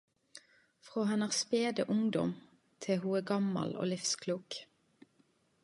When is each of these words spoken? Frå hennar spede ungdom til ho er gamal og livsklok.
Frå 0.81 1.03
hennar 1.03 1.29
spede 1.41 1.85
ungdom 1.95 2.33
til 2.85 2.99
ho 3.03 3.13
er 3.19 3.27
gamal 3.33 3.75
og 3.83 3.87
livsklok. 3.93 4.61